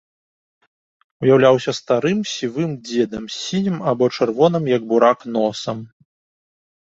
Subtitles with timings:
[1.25, 5.77] Уяўляўся старым сівым дзедам з сінім або чырвоным, як бурак, носам.